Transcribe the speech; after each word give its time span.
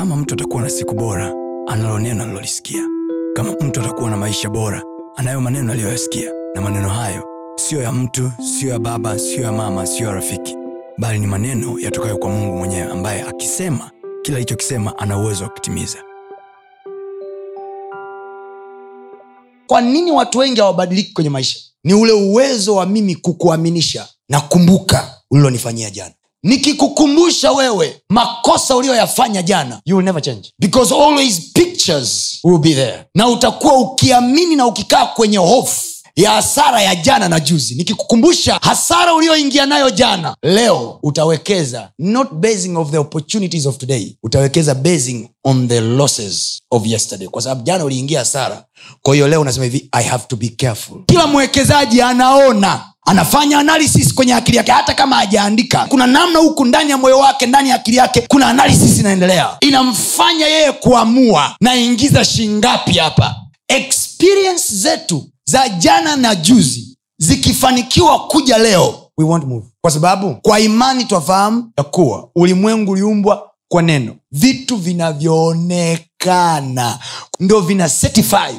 kama 0.00 0.16
mtu 0.16 0.34
atakuwa 0.34 0.62
na 0.62 0.70
siku 0.70 0.94
bora 0.94 1.34
analo 1.66 1.98
neno 1.98 2.22
alilolisikia 2.24 2.82
kama 3.34 3.52
mtu 3.52 3.80
atakuwa 3.80 4.10
na 4.10 4.16
maisha 4.16 4.48
bora 4.50 4.82
anayo 5.16 5.40
maneno 5.40 5.72
aliyoyasikia. 5.72 6.30
Na 6.54 6.60
maneno 6.60 6.88
hayo 6.88 7.24
siyo 7.56 7.82
ya 7.82 7.92
mtu 7.92 8.32
siyo 8.58 8.72
ya 8.72 8.78
baba 8.78 9.18
siyo 9.18 9.42
ya 9.42 9.52
mama 9.52 9.86
siyo 9.86 10.08
ya 10.08 10.14
rafiki. 10.14 10.56
Bali 10.98 11.18
ni 11.18 11.26
maneno 11.26 11.78
yatokayo 11.78 12.18
kwa 12.18 12.30
mungu 12.30 12.56
mwenyewe 12.58 12.82
ambaye 12.92 13.22
akisema 13.22 13.90
kila 14.22 14.36
alichokisema 14.36 14.98
ana 14.98 15.18
uwezo 15.18 15.44
wa 15.44 15.50
kutimiza. 15.50 15.98
Kwa 19.66 19.80
nini 19.80 20.10
watu 20.12 20.38
wengi 20.38 20.60
hawabadiliki 20.60 21.12
kwenye 21.12 21.30
maisha? 21.30 21.58
Ni 21.84 21.94
ule 21.94 22.12
uwezo 22.12 22.74
wa 22.74 22.86
mimi 22.86 23.14
kukuaminisha. 23.16 24.08
Na 24.28 24.40
kumbuka 24.40 25.14
ulilonifanyia 25.30 25.90
jana 25.90 26.14
nikikukumbusha 26.42 27.52
wewe 27.52 28.02
makosa 28.08 28.76
uliyoyafanya 28.76 29.42
jana 29.42 29.80
you 29.84 29.96
will 29.96 30.04
never 30.04 30.22
change. 30.22 30.52
because 30.58 30.94
always 30.94 31.40
pictures 31.52 32.38
will 32.44 32.58
be 32.58 32.74
there. 32.74 33.04
Na 33.14 33.28
utakuwa 33.28 33.78
ukiamini 33.78 34.56
na 34.56 34.66
ukikaa 34.66 35.06
kwenye 35.06 35.36
hofu 35.38 35.80
ya 36.16 36.30
hasara 36.30 36.82
ya 36.82 36.94
jana 36.96 37.28
na 37.28 37.40
juzi. 37.40 37.74
Nikikukumbusha 37.74 38.58
hasara 38.62 39.14
uliyoingia 39.14 39.66
nayo 39.66 39.90
jana 39.90 40.36
leo 40.42 40.98
utawekeza 41.02 41.90
not 41.98 42.32
basing 42.32 42.76
of 42.76 42.90
the 42.90 42.98
opportunities 42.98 43.66
of 43.66 43.76
today 43.78 44.16
utawekeza 44.22 44.74
basing 44.74 45.28
on 45.44 45.68
the 45.68 45.80
losses 45.80 46.62
of 46.70 46.86
yesterday. 46.86 47.28
Kwa 47.28 47.42
sababu 47.42 47.62
jana 47.62 47.84
uliingia 47.84 48.18
hasara 48.18 48.64
kwa 49.02 49.14
hiyo 49.14 49.28
leo 49.28 49.40
unasema 49.40 49.64
hivi 49.64 49.88
i 49.92 50.04
have 50.04 50.24
to 50.28 50.36
be 50.36 50.48
careful. 50.48 51.02
Kila 51.06 51.26
mwekezaji 51.26 52.02
anaona 52.02 52.84
anafanya 53.10 53.58
analysis 53.58 54.14
kwenye 54.14 54.34
akili 54.34 54.56
yake. 54.56 54.72
Hata 54.72 54.94
kama 54.94 55.16
hajaandika 55.16 55.86
kuna 55.88 56.06
namna 56.06 56.38
huku 56.38 56.64
ndani 56.64 56.90
ya 56.90 56.98
moyo 56.98 57.18
wake 57.18 57.46
ndani 57.46 57.68
ya 57.68 57.74
akili 57.74 57.96
yake 57.96 58.20
kuna 58.28 58.46
analysis 58.46 58.98
inaendelea. 58.98 59.48
Inamfanya 59.60 60.46
yeye 60.46 60.72
kuamua 60.72 61.56
naingiza 61.60 62.24
shingapi 62.24 62.98
hapa. 62.98 63.36
Experience 63.68 64.74
zetu 64.74 65.28
za 65.44 65.68
jana 65.68 66.16
na 66.16 66.34
juzi 66.34 66.98
zikifanikiwa 67.18 68.26
kuja 68.26 68.58
leo 68.58 68.94
we 69.18 69.24
won't 69.24 69.44
move. 69.44 69.66
Kwa 69.80 69.90
sababu 69.90 70.34
kwa 70.42 70.60
imani 70.60 71.04
twafahamu 71.04 71.72
ya 71.78 71.84
kuwa 71.84 72.28
ulimwengu 72.36 72.92
uliumbwa 72.92 73.50
kwa 73.68 73.82
neno. 73.82 74.14
Vitu 74.32 74.76
vinavyoonekana 74.76 76.98
ndo 77.40 77.60
vina 77.60 77.88
certify 77.88 78.54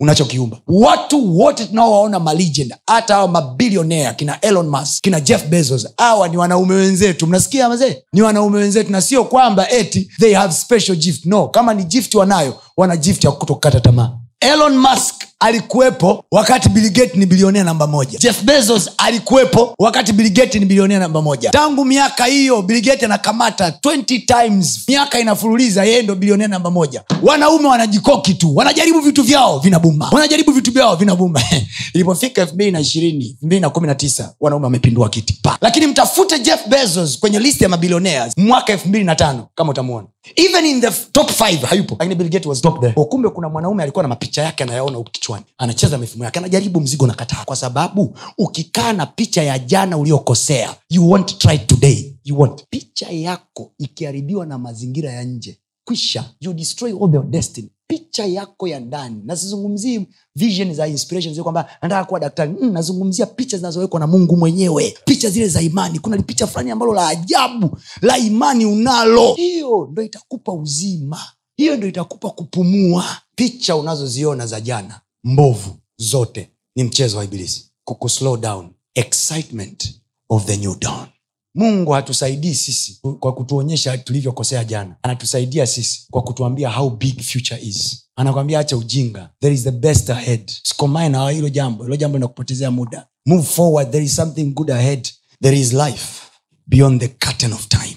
unachokiumba. 0.00 0.56
Watu 0.66 1.38
wote 1.38 1.64
tunaowaona 1.66 2.20
malegend 2.20 2.74
hata 2.86 3.14
hawa 3.14 3.28
mabilionea 3.28 4.14
kina 4.14 4.40
elon 4.40 4.68
musk 4.68 5.00
kina 5.02 5.20
jeff 5.20 5.46
bezos 5.46 5.88
hawa 5.96 6.28
ni 6.28 6.36
wanaume 6.36 6.74
wenzetu. 6.74 7.26
Mnasikia 7.26 7.68
mazee 7.68 8.02
ni 8.12 8.22
wanaume 8.22 8.58
wenzetu 8.58 8.92
na 8.92 9.00
sio 9.00 9.24
kwamba 9.24 9.70
eti 9.70 10.10
they 10.20 10.34
have 10.34 10.52
special 10.54 10.96
gift. 10.96 11.26
No 11.26 11.48
kama 11.48 11.74
ni 11.74 11.84
gift 11.84 12.14
wanayo 12.14 12.60
wana 12.76 12.96
gift 12.96 13.24
ya 13.24 13.30
kutokata 13.30 13.80
tamaa. 13.80 14.12
Elon 14.40 14.76
musk 14.78 15.23
alikuwepo 15.44 16.24
wakati 16.30 16.68
biligate 16.68 17.18
ni 17.18 17.26
bilionea 17.26 17.64
namba 17.64 17.86
moja. 17.86 18.18
Jeff 18.18 18.42
bezos 18.42 18.90
alikuwepo 18.98 19.74
wakati 19.78 20.12
biligate 20.12 20.58
ni 20.58 20.66
bilionea 20.66 20.98
namba 20.98 21.22
moja. 21.22 21.50
Tangu 21.50 21.84
miaka 21.84 22.24
hiyo 22.24 22.62
biligate 22.62 23.04
anakamata 23.06 23.68
20 23.68 24.04
times. 24.26 24.84
Miaka 24.88 25.20
inafululiza 25.20 25.84
yeye 25.84 26.02
ndo 26.02 26.14
bilionea 26.14 26.48
namba 26.48 26.70
moja. 26.70 27.02
Wanaume 27.22 27.68
wanajikoki 27.68 28.34
tu 28.34 28.56
wanajaribu 28.56 29.00
vitu 29.00 29.22
vyao 29.22 29.58
vinabuma 29.58 30.08
wanajaribu 30.12 30.52
vitu 30.52 30.72
vyao 30.72 30.96
vinabuma 30.96 31.42
ilipofika 31.94 32.40
elfu 32.42 32.54
mbili 32.54 32.70
na 32.70 32.80
ishirini 32.80 33.24
elfu 33.26 33.46
mbili 33.46 33.60
na 33.60 33.70
kumi 33.70 33.86
na 33.86 33.94
tisa 33.94 34.34
wanaume 34.40 34.64
wamepindua 34.64 35.08
kiti. 35.08 35.38
Pa. 35.42 35.58
Lakini 35.60 35.86
mtafute 35.86 36.38
jeff 36.38 36.68
bezos 36.68 37.18
kwenye 37.18 37.38
list 37.38 37.60
ya 37.62 37.68
mabilionea 37.68 38.28
mwaka 38.36 38.72
elfu 38.72 38.88
mbili 38.88 39.04
na 39.04 39.14
tano 39.14 39.48
kama 39.54 39.70
utamwona 39.70 40.06
even 40.36 40.64
in 40.66 40.80
the 40.80 40.90
top 41.12 41.30
five 41.30 41.62
hayupo. 41.62 41.96
Lakini 41.98 42.14
Bill 42.14 42.28
Gates 42.28 42.46
was 42.46 42.60
top 42.62 42.80
there. 42.80 42.92
Kumbe 42.92 43.28
kuna 43.28 43.48
mwanaume 43.48 43.82
alikuwa 43.82 44.02
na 44.02 44.08
mapicha 44.08 44.42
yake 44.42 44.62
anayaona 44.64 44.96
huku 44.98 45.10
kichwani. 45.10 45.44
Anacheza 45.58 45.98
mifumo 45.98 46.24
yake 46.24 46.38
anajaribu 46.38 46.80
mzigo 46.80 47.06
na 47.06 47.14
kataa. 47.14 47.44
Kwa 47.44 47.56
sababu 47.56 48.16
ukikaa 48.38 48.92
na 48.92 49.06
picha 49.06 49.42
ya 49.42 49.58
jana 49.58 49.98
uliokosea 49.98 50.74
you 50.90 51.10
won't 51.10 51.38
try 51.38 51.58
today. 51.58 52.14
You 52.24 52.40
won't. 52.40 52.64
Picha 52.70 53.10
yako 53.10 53.72
ikiharibiwa 53.78 54.46
na 54.46 54.58
mazingira 54.58 55.12
ya 55.12 55.24
nje 55.24 55.58
kwisha. 55.84 56.24
You 56.40 56.52
destroy 56.52 56.90
all 56.92 57.14
your 57.14 57.24
destiny 57.26 57.68
picha 57.86 58.26
yako 58.26 58.68
ya 58.68 58.80
ndani. 58.80 59.22
Na 59.24 59.36
sizungumzii 59.36 60.06
vision 60.36 60.74
za 60.74 60.86
inspiration 60.88 61.42
kwamba 61.42 61.70
nataka 61.82 62.04
kuwa 62.04 62.20
daktari. 62.20 62.52
Mm, 62.60 62.72
nazungumzia 62.72 63.26
picha 63.26 63.56
zinazowekwa 63.56 64.00
na 64.00 64.06
mungu 64.06 64.36
mwenyewe. 64.36 64.94
Picha 65.04 65.30
zile 65.30 65.48
za 65.48 65.62
imani. 65.62 65.98
Kuna 65.98 66.22
picha 66.22 66.46
fulani 66.46 66.70
ambalo 66.70 66.94
la 66.94 67.08
ajabu 67.08 67.78
la 68.02 68.18
imani 68.18 68.64
unalo. 68.66 69.34
Hiyo 69.34 69.88
ndo 69.92 70.02
itakupa 70.02 70.52
uzima. 70.52 71.20
Hiyo 71.56 71.76
ndo 71.76 71.86
itakupa 71.88 72.30
kupumua. 72.30 73.04
Picha 73.34 73.76
unazoziona 73.76 74.46
za 74.46 74.60
jana 74.60 75.00
mbovu 75.24 75.74
zote. 75.96 76.50
Ni 76.76 76.84
mchezo 76.84 77.18
wa 77.18 77.24
ibilisi. 77.24 77.70
Kukuslow 77.84 78.36
down. 78.36 78.70
Excitement 78.94 80.00
of 80.28 80.44
the 80.44 80.56
new 80.56 80.74
dawn 80.74 81.06
mungu 81.54 81.92
hatusaidii 81.92 82.54
sisi 82.54 83.00
kwa 83.20 83.34
kutuonyesha 83.34 83.98
tulivyokosea 83.98 84.64
jana. 84.64 84.96
Anatusaidia 85.02 85.66
sisi 85.66 86.06
kwa 86.10 86.22
kutuambia 86.22 86.70
how 86.70 86.90
big 86.90 87.20
future 87.22 87.60
is. 87.62 88.04
Anakwambia 88.16 88.58
acha 88.58 88.76
ujinga. 88.76 89.30
There 89.40 89.54
is 89.54 89.62
the 89.62 89.70
best 89.70 90.10
ahead. 90.10 90.50
Sikomae 90.62 91.08
na 91.08 91.30
hilo 91.30 91.48
jambo. 91.48 91.84
Hilo 91.84 91.96
jambo 91.96 92.18
linakupotezea 92.18 92.70
muda. 92.70 93.06
Move 93.26 93.42
forward. 93.46 93.90
There 93.90 94.04
is 94.04 94.16
something 94.16 94.44
good 94.44 94.70
ahead. 94.70 95.08
There 95.42 95.60
is 95.60 95.72
life 95.72 96.22
beyond 96.66 97.00
the 97.00 97.08
curtain 97.08 97.52
of 97.52 97.68
time 97.68 97.96